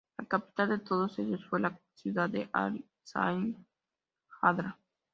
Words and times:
La 0.17 0.25
capital 0.25 0.69
de 0.69 0.79
todos 0.79 1.19
ellos 1.19 1.45
fue 1.45 1.59
la 1.59 1.79
ciudad 1.93 2.27
de 2.27 2.49
Al-Yazirat 2.51 3.55
Al-Hadra. 4.41 4.79